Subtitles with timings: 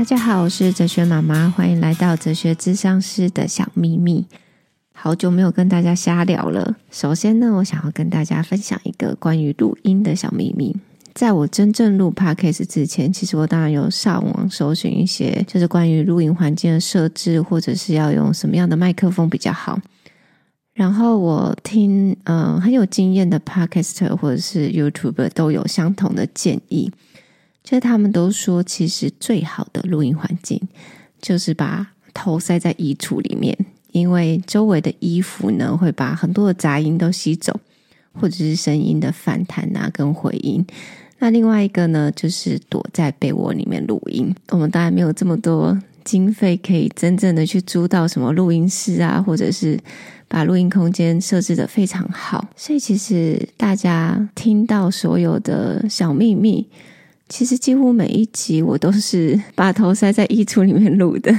[0.00, 4.26] 大家好，我是哲学妈妈，欢迎来到哲学咨商师的小秘密。
[4.94, 6.74] 好久没有跟大家瞎聊了。
[6.90, 10.74] 首先呢，我想要跟大家分享一个关于录音的小秘密。
[11.12, 19.78] 在我真正录 Podcast 之前，其实我当然有上网搜寻一些，就是关于录音环境的设置，或者是要用什么样的麦克风比较好。
[20.72, 26.90] 然后我听，嗯、呃，很有经验的 Podcaster 或者是 YouTuber 都有相同的建议，
[27.62, 30.60] 就是他们都说，其实最好的录音环境
[31.20, 33.56] 就是把头塞在衣橱里面，
[33.92, 37.58] 因为周围的衣服呢会把很多的杂音都吸走，
[38.12, 40.64] 或者是声音的反弹啊跟回音。
[41.18, 44.34] 那另外一个呢，就是躲在被窝里面录音。
[44.48, 49.78] 我们当然没有这么多经费，可以真正的去租到什么录音室啊，或者是。
[50.32, 56.64] 把录音空间设置得非常好，所以其实大家听到所有的小秘密，
[57.30, 61.32] 其实几乎每一集我都是把头塞在衣橱里面录的。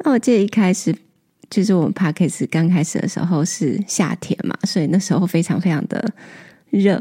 [0.00, 0.94] 那我记得一开始
[1.48, 6.12] 就是我们 Podcast 刚开始的时候是夏天嘛，所以那时候非常非常的
[6.70, 7.00] 热。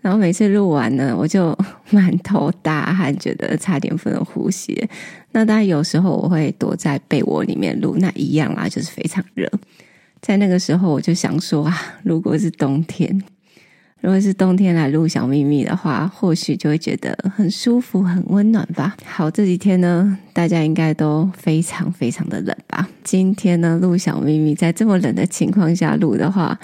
[0.00, 1.56] 然后每次录完呢，我就
[1.90, 4.86] 满头大汗，觉得差点不能呼吸。
[5.30, 9.50] 那当然有时候我会躲在被窝里面录，那一样啦，就是非常热。
[10.20, 13.22] 在那个时候，我就想说啊，如果是冬天，
[14.04, 18.94] 如果是冬天来录小秘密的话，或许就会觉得很舒服、很温暖吧。
[19.06, 22.86] 好，这几天呢，大家应该都非常非常的冷吧？
[23.02, 26.58] 今天呢，录小秘密，在这么冷的情况下录的话，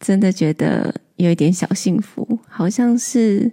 [0.00, 0.94] 真的觉得。
[1.16, 3.52] 有一点小幸福，好像是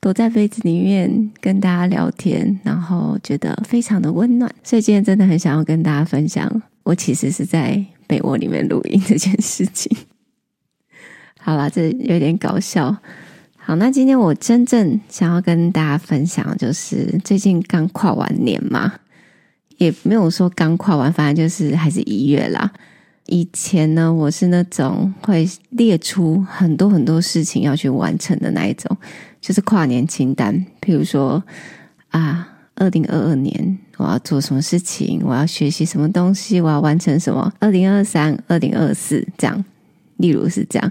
[0.00, 4.52] 躲在被子里面跟大家聊天，然后觉得非常的温暖。
[4.64, 6.50] 所以今天真的很想要跟大家分享，
[6.82, 9.96] 我其实是在被窝里面录音这件事情。
[11.44, 12.96] 好啦，这有点搞笑。
[13.58, 18.90] 好，那今天我真正想要跟大家分享，就是最近刚跨完年嘛，
[19.76, 22.72] 也没有说刚跨完，反正就是还是一月啦。
[23.26, 28.96] 以前呢，我是那种会列出很多很多事情要去完成的那一种，
[29.38, 30.54] 就是跨年清单。
[30.80, 31.42] 譬如说
[32.08, 37.52] 啊，二零二二年我要做什么事情，我要学习什么东西，我要完成什么。
[37.58, 39.62] 二零二三、二零二四这样，
[40.16, 40.90] 例如是这样。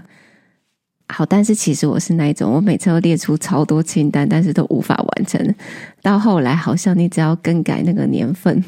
[1.08, 5.54] 好，但是其实我是那一种，我每次都列出超多清单，但是都无法完成。
[6.02, 8.64] 到后来，好像你只要更改那个年份。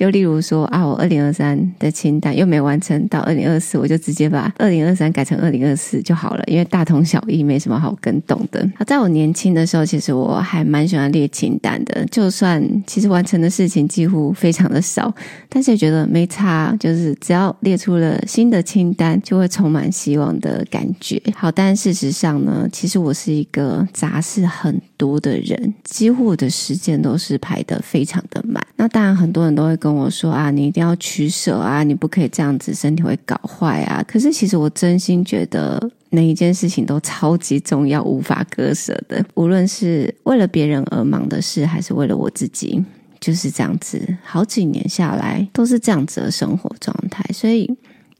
[0.00, 8.66] 就例如说啊，我二零二三的清单又没完成，到二零二四我就直接把二零二三改成二零二四就好了，因为大同小异，没什么好更动的。
[8.78, 15.14] 好，在我年轻的时候，其实我还蛮喜欢列清单的，就算其实完成的事情几乎非常的少，
[15.50, 21.20] 但是也觉得没差，就是只要列出了新的清单，就会充满希望的感觉。
[21.36, 28.64] 好，但事实上呢，其实我是一个杂事很多的人，几乎我的时间都是排得非常的满。
[28.76, 34.04] 那当然，很多人都会跟跟我说啊，你一定要取舍啊，你不可以这样子，身体会搞坏啊。
[34.06, 39.24] 可是其实我真心觉得每一件事情都超级重要，无法割舍的。
[39.34, 42.80] 无论是为了别人而忙的事，还是为了我自己，
[43.18, 44.00] 就是这样子。
[44.22, 47.68] 好几年下来都是这样子的生活状态，所以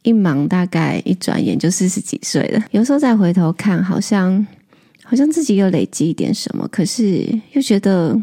[0.03, 2.65] 一忙大概一转眼就四十几岁了。
[2.73, 4.45] 有时候再回头看，好像
[5.11, 8.17] 好像自己有累积一点什么，可是又觉得。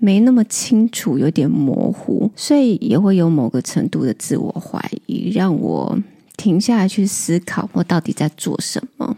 [0.00, 5.98] 没那么清楚，有点模糊，所以也会有某个程度的自我怀疑，让我
[6.36, 9.16] 停下来去思考我到底在做什么。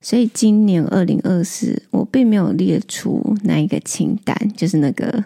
[0.00, 5.24] 所以今年二零二四，我并没有列出那一个清单，就是那个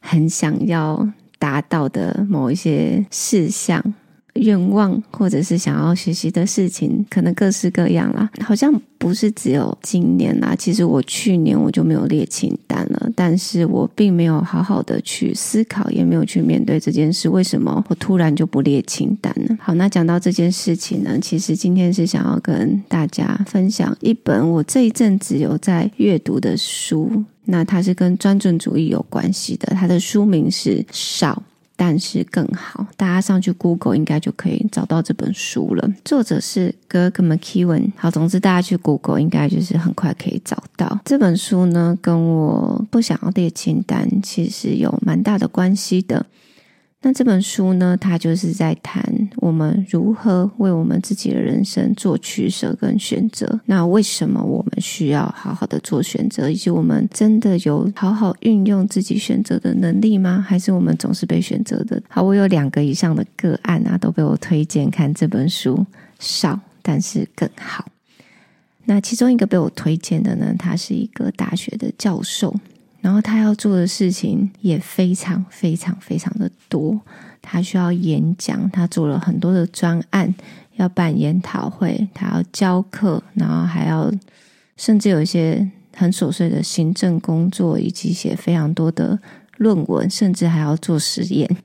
[0.00, 1.08] 很想要
[1.38, 3.94] 达到的某一些事项。
[4.34, 8.30] 愿望或者是想要学习的事情，可能各式各样啦。
[8.40, 10.54] 好像不是只有今年啦。
[10.56, 17.28] 其实我去年我就没有列清单了，但是我并没有好好的去思考，也没有去面对这件事。
[17.28, 19.56] 为什么我突然就不列清单呢？
[19.60, 27.22] 好，那讲到这件事情呢，其实今天是想要跟大家分享一本我这一阵子有在阅读的书。
[27.44, 31.42] 那它是跟专注主义有关系的，它的书名是《少》。
[31.84, 35.90] 但是更好，大家上去 Google 应该就可以找到这本书了。
[36.04, 37.90] 作者是 Greg McKeown。
[37.96, 41.98] 好，总之大家去 Google 应该就是很快可以找到这本书呢。
[42.00, 46.24] 跟我不想要列清单其实有蛮大的关系的。
[47.04, 49.04] 那这本书呢，它就是在谈
[49.38, 53.60] 我们如何为我们自己的人生做取舍跟选择。
[53.66, 60.44] 那为什么我们需要好好的做选择，以及我们真的有好好运用自己选择的能力吗？
[60.48, 62.00] 还是我们总是被选择的？
[62.08, 65.84] 好，我有两个以上的个案啊，都被我推荐看这本书，
[66.20, 67.84] 少但是更好。
[68.84, 72.54] 那其中一个被我推荐的呢，他是一个大学的教授。
[73.02, 76.98] 然后他要做的事情也非常非常非常的多。
[77.42, 80.32] 他需要演讲，他做了很多的专案，
[80.76, 84.10] 要办研讨会，他要教课，然后还要
[84.76, 89.18] 甚至有一些很琐碎的行政工作，以及写非常多的
[89.56, 91.56] 论文，甚至还要做实验。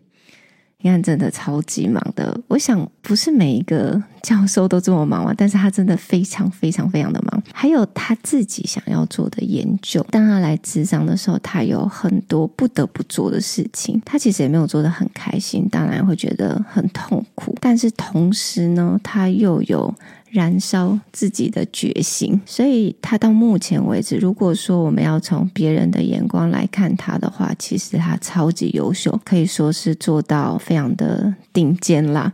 [0.80, 2.40] 你看，真的超级忙的。
[2.48, 7.44] 我想，不是每一个教授都这么忙啊，但是他真的非常非常非常的忙。
[7.52, 10.06] 还有他自己想要做的研究。
[10.12, 14.00] 当他来智商的时候，他有很多不得不做的事情。
[14.06, 17.58] 他其实也没有做的很开心，当然会觉得很痛苦。
[17.60, 19.94] 但是同时呢，他又有。
[20.38, 32.32] 燃烧自己的决心，所以他到目前为止，如果说我们要从别人的眼光来看他的话，其实他超级优秀，可以说是做到非常的顶尖啦。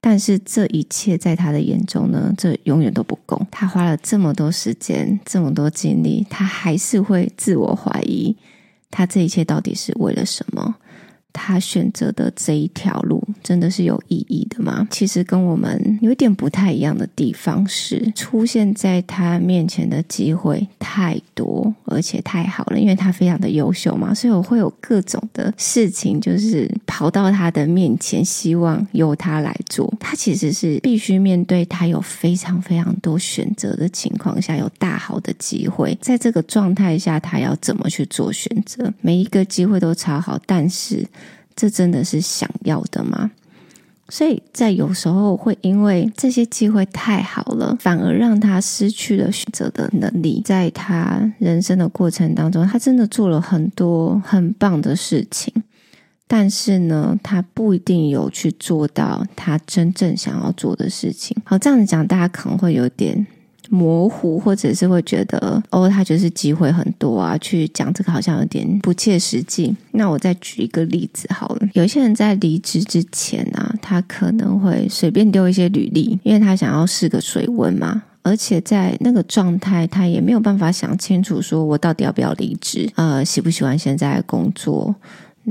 [0.00, 3.40] 但是这一切在他的眼中呢，这永远都不够。
[3.52, 8.36] 他花了这么多时间，这么多精力，他还是会自我怀疑，
[8.90, 10.74] 他这一切到底是为了什么？
[11.32, 13.17] 他选择的这一条路
[13.48, 14.86] 真的是有意义的吗？
[14.90, 29.90] 其实跟我们有点不太一样的地方是，出现在他面前的机会太多，而且太好了，因为他非常的优秀嘛，所以我会有各种的事情，就是跑到他的面前，希望由他来做。
[29.98, 38.92] 他其实是必须面对他有非常非常多选择的情况下，有大好的机会，在这个状态下，他要怎么去做选择？
[39.00, 41.02] 每一个机会都超好，但是。
[41.60, 43.28] 这真的是想要的吗？
[44.10, 50.40] 所以在有时候会因为这些机会太好了，反而让他失去了选择的能力。
[50.44, 55.52] 在他人生的过程当中，他真的做了很多很棒的事情，
[56.26, 61.36] 但是呢，他不一定有去做到他真正想要做的事情。
[61.44, 63.26] 好，这样子讲，大家可能会有点。
[63.68, 69.74] 模糊，或者是会觉得哦，他就是机会很多啊，去讲这个好像有点不切实际。
[69.92, 78.02] 那我再举一个例子好了，有些人在离职之前啊，他可能会随便丢一些履历，因为他想要试个水温嘛。
[78.22, 82.86] 而且在那个状态，他也没有办法想清楚，说我到底要不要离职？
[82.96, 84.94] 呃，喜不喜欢现在的工作？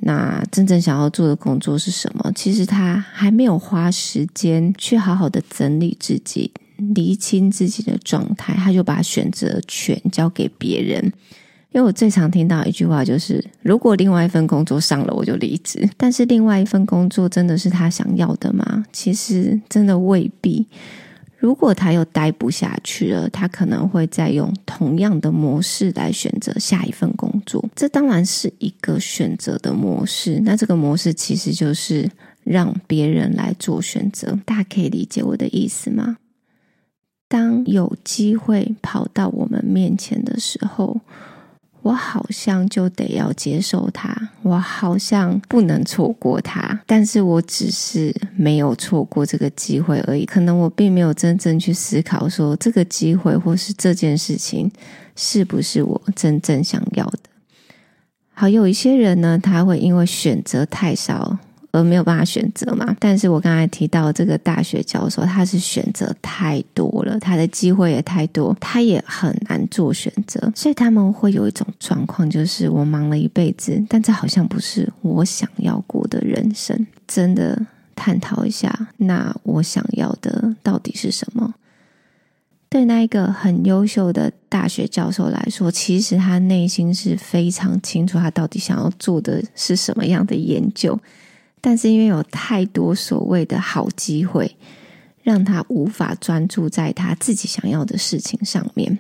[0.02, 2.32] 那真正想要做的工作是什么？
[2.36, 6.52] 其实他还没有花时间去好好的整理自己。
[6.96, 11.12] 厘清自己的状态，他就把选择权交给别人。
[11.74, 15.88] 因为我最常听到一句话就是：如果另外一份工作上了，我就离职。
[15.98, 18.86] 但是另外一份工作真的是他想要的吗？
[18.92, 20.66] 其实真的未必。
[21.38, 27.64] 如果他又待不下去了，他可能会再用同样的模式来选择下一份工作。
[27.76, 30.42] 这当然是一个选择的模式。
[30.44, 32.10] 那这个模式其实就是
[32.44, 34.40] 让别人来做选择。
[34.46, 36.18] 大家可以理解我的意思吗？
[37.28, 41.00] 当有机会跑到我们面前的时候，
[41.82, 46.80] 我好像就得要接受它，我好像不能错过它。
[46.86, 50.26] 但是我只是没有错过这个机会而已。
[50.26, 54.72] 可能我并没有真正去思考说，这个机会或是这件事情
[55.16, 57.20] 是不是我真正想要的。
[58.34, 61.38] 好，有一些人呢，他会因为选择太少。
[61.78, 62.96] 而没有办法选择嘛？
[63.00, 76.86] 但是我刚才提到这个大学教授，他是选择太多了，他的机会也太多，他也很难做选择，所以他们会有一种状况，就是我忙了一辈子，但这好像不是我想要过的人生。
[77.08, 77.60] 真的
[77.96, 81.54] 探讨一下，那我想要的到底是什么？
[82.70, 91.00] 对那一个很优秀的大学教授来说，其实他内心是非常清楚，他到底想要做的是什么样的研究。
[91.60, 94.56] 但是因为有太多所谓的好机会，
[95.24, 98.98] 让他无法专注在他自己想要的事情上面，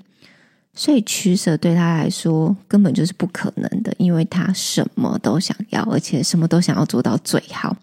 [0.74, 7.78] 所以取舍对他来说根本就是不可能的，因为他什么都想要，而且什么都想要做到最好。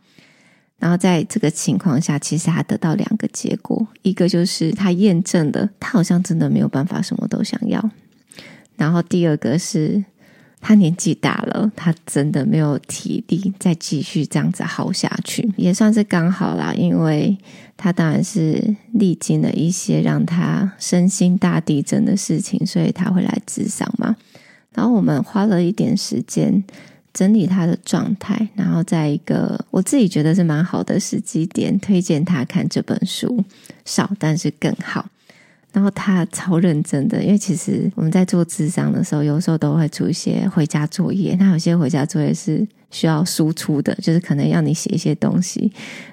[0.76, 7.90] 然后在这个情况下，其实他得到两个结果，一个就是他验证了他好像真的没有办法什么都想要，
[8.76, 10.04] 然后第二个是。
[10.66, 16.72] 他年纪大了，他真的没有体力再继续这样子耗下去，也算是刚好啦。
[16.72, 17.36] 因为
[17.76, 24.16] 他当然是历经了一些让他身心大地震的事情，所以他会来咨商嘛。
[24.72, 26.64] 然后我们花了一点时间
[27.12, 33.36] 整理他的状态，然后在一个我自己觉得是蛮好的时机点，推荐他看这本书
[33.84, 35.02] 《少但是更好》。
[35.74, 41.34] 然后他超认真的，因为其实我们在做智商的时候，有时候都会出一些回家作业。
[41.34, 45.68] 那有些回家作业是需要输出的，就是可能要你写一些东西；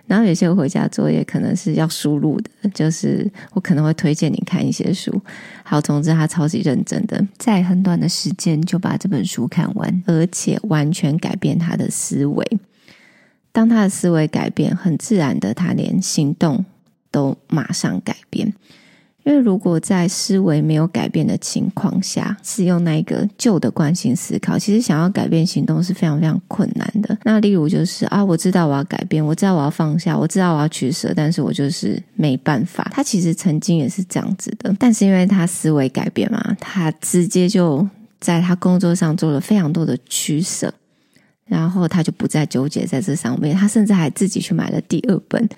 [0.07, 5.21] 然后有些回家作业可能是要输入的，就是我可能会推荐你看一些书。
[5.63, 12.43] 好，总之他超级认真的，在很短的时间就把这本书看完，而且完全改变他的思维。
[13.51, 16.65] 当他的思维改变，很自然的，他连行动
[17.11, 18.51] 都马上改变。
[19.23, 27.15] 因为如果在思维没有改变的情况下，是用那个旧的惯性思考，其实想要改变行动是非常非常困难的。
[27.23, 32.89] 那例如就是啊，我知道我要改变，我知道我要放下，我知道我要取舍，但是我就是没办法。
[32.91, 37.87] 他其实曾经也是这样子的，但是因为他思维改变嘛，他直接就
[38.19, 40.73] 在他工作上做了非常多的取舍，
[41.45, 43.55] 然后他就不再纠结在这上面。
[43.55, 45.47] 他甚至还自己去买了第二本《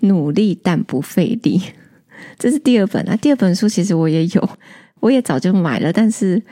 [0.00, 1.58] 努力但不费力》。
[2.38, 4.50] 这是第二本啊，第二本书其实我也有，
[5.00, 6.42] 我也早就买了，但是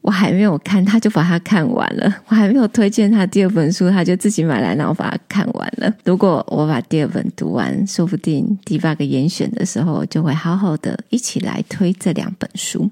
[0.00, 2.12] 我还没有看，他就把它看完了。
[2.26, 5.94] 我还没有推荐他第二本书，他就自己买来，然后把它看完了。
[6.04, 12.90] 如果我把第二本读完，说不定第八个严选的时候，就会好好的一起来推这两本书。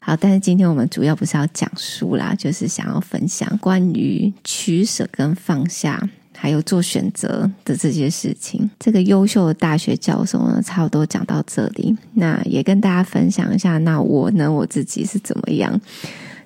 [0.00, 6.08] 好，但是今天我们主要不是要讲书啦，就是想要分享关于取舍跟放下。
[6.42, 11.96] 还有做选择的这些事情，这个优秀的大学教授呢，差不多讲到这里。
[12.14, 15.80] 那也跟大家分享一下，那我呢，我自己是怎么样？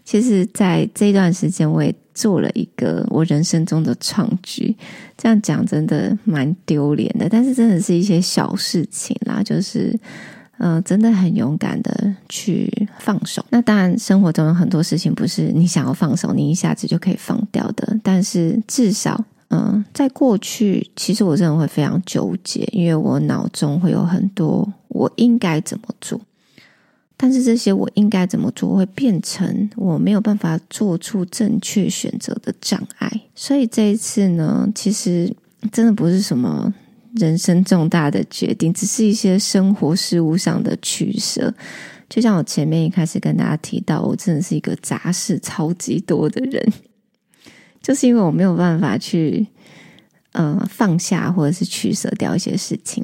[0.05, 4.77] 其实，在这段时间，我也做了一个我人生中的创举。
[5.17, 9.99] 这样讲真的蛮丢脸的，但是真的是一些小事情啦，就是，
[10.59, 13.43] 嗯、真的很勇敢的去放手。
[13.49, 17.99] 那当然，生活中有很多事情不是你想要放手，你一下子就可以放掉的。
[18.03, 19.25] 但是至少。
[19.49, 26.21] 嗯，在过去，其实我真的会非常纠结，因为我脑中会有很多我应该怎么做，
[27.17, 33.21] 但是这些我应该怎么做会变成我没有办法做出正确选择的障碍。
[33.37, 35.33] 所以这一次呢，其实
[35.71, 36.75] 真的不是什么
[37.15, 41.55] 人生重大的决定，只是一些生活事务上的取舍。
[42.09, 46.73] 就像我前面一开始跟大家提到，我真的是一个杂事超级多的人。
[47.87, 49.47] 就是因为我没有办法去，
[50.33, 53.01] 呃，放下或者是取舍掉一些事情，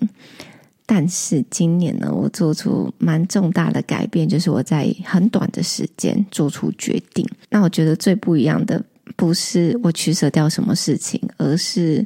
[0.85, 7.25] 但是今年呢，我做出蛮重大的改变，就是我在很短的时间做出决定。
[7.49, 8.85] 那我觉得最不一样的，
[9.15, 12.05] 不是我取舍掉什么事情，而是。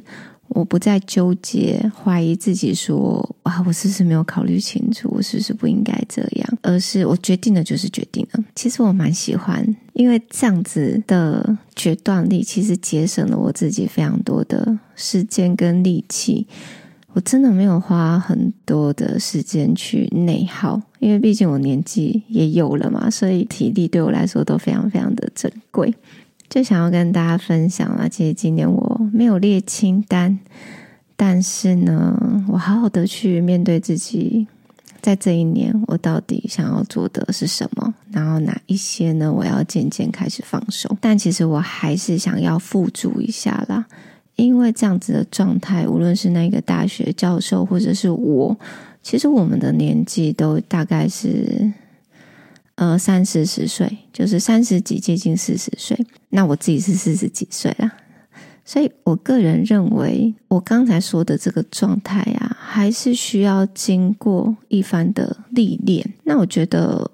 [0.57, 5.07] 我不再纠结、怀疑自己说，说哇，我是不是没有考虑清楚？
[5.11, 6.57] 我是不是不应该这样？
[6.63, 8.43] 而是我决定了，就是决定了。
[8.55, 16.47] 其实我蛮喜欢，因为这样子的决断力，其实节省了我自己非常多的时间跟力气。
[17.13, 25.93] 我真的没有花很多的时间去内耗，因为毕竟我年纪也有了嘛，所以体力对我来说都非常非常的珍贵。
[26.49, 30.39] 就想要跟大家分享了，其实今年我没有列清单，
[31.15, 34.47] 但是呢，我好好的去面对自己，
[35.01, 40.97] 在这一年我到底想要做的是什么，然后哪一些呢，我要渐渐开始放手。
[41.01, 43.85] 但其实我还是想要付诸一下啦，
[44.37, 48.57] 因为这样子的状态，无论是那个大学教授，或者是我，
[49.03, 51.71] 其实我们的年纪都大概是。
[52.77, 55.97] 呃，三四十岁，就是三十几接近四十岁。
[56.29, 57.91] 那我自己是四十几岁啦，
[58.63, 66.13] 所以我个人认为，我刚才说的这个状态啊，还是需要经过一番的历练。
[66.23, 67.09] 那我觉得，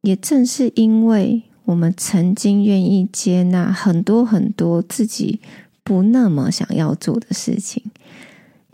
[0.00, 5.40] 也正是因为我们曾经愿意接纳很多很多自己
[5.84, 7.82] 不那么想要做的事情，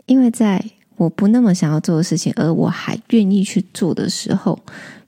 [0.05, 0.63] 因为在
[0.95, 4.57] 我不那么想要做的事情，而我还愿意去做的时候。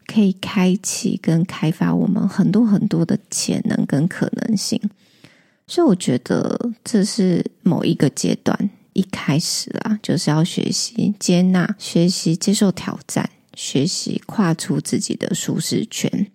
[0.08, 4.82] 可以开启跟开发我们很多很多的潜能跟可能性，
[5.68, 16.28] 所以我觉得这是某一个阶段一开始啊，就是要学习接纳、学习接受挑战、学习跨出自己的舒适圈，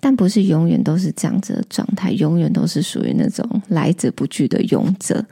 [0.00, 5.24] 但不是永远都是这样子的状态，永远都是属于那种来者不拒的勇者。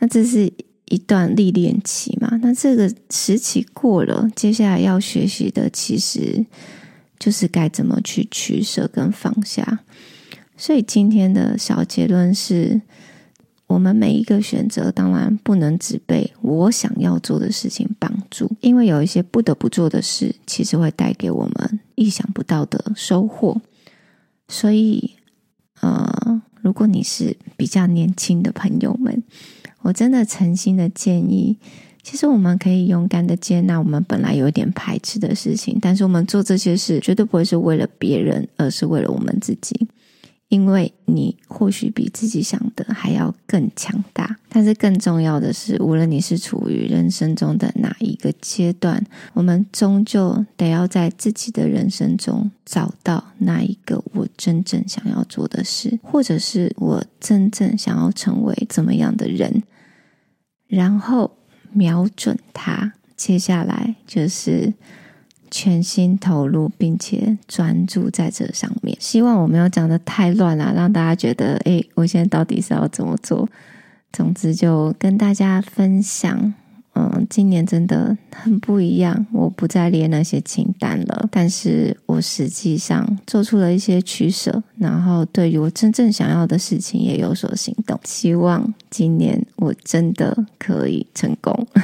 [0.00, 0.52] 那这是
[0.86, 2.38] 一段历练期嘛？
[2.42, 6.44] 那这个时期过了，接下来要学习的其实。
[7.18, 9.80] 就是该怎么去取舍跟放下，
[10.56, 12.80] 所以今天的小结论是：
[13.66, 23.60] 我们每一个选择，当然不能只被我想要做的事情绑住，因为有一些不得不做的事，其实会带给我们意想不到的收获。
[24.48, 25.16] 所以，
[25.80, 29.22] 呃，如果你是比较年轻的朋友们，
[29.82, 31.58] 我真的诚心的建议。
[32.10, 39.86] 其实我们可以勇敢的接纳我们本来有点排斥的事情，但是我们做这些事绝对不会是为了别人，而是为了我们自己。
[40.48, 59.62] 因为你或许比自己想的还要更强大，但是更重要的是，无论你是处于人生中的哪一个阶段，我们终究得要在自己的人生中找到那一个我真正想要做的事，或者是我真正想要成为怎么样的人，
[60.66, 61.30] 然后
[61.72, 64.74] 瞄准它，接下来就是。
[65.50, 68.94] 全心投入，并且专注在这上面。
[69.00, 73.48] 希望我没有讲的太乱了，让大家觉得，诶，我现在到底是要怎么做？
[74.12, 76.52] 总之，就跟大家分享，
[77.00, 79.24] 嗯，今年真的很不一样。
[79.32, 87.96] 我不再列那些清单了，但是我实际上做出了一些取舍，然后对于我真正想要的事情也有所行动。
[88.02, 91.68] 希望今年我真的可以成功。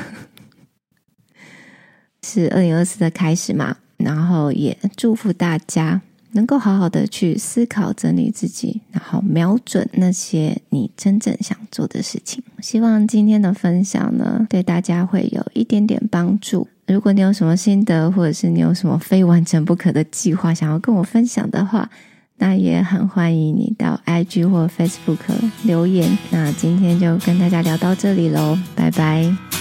[2.26, 6.02] 是二零二四的开始嘛，然后也祝福大家
[6.34, 12.42] 能够好好的去思考、整理自己，然后瞄准那些你真正想做的事情。
[12.60, 16.68] 希望今天的分享呢，对大家会有一点点帮助。
[16.86, 21.88] 如果你有什么心得，或者是你有什么非完成不可的计划想要跟我分享的话，
[22.36, 25.18] 那也很欢迎你到 IG 或 Facebook
[25.62, 26.18] 留言。
[26.30, 29.53] 那今天就跟大家聊到这里喽，拜拜。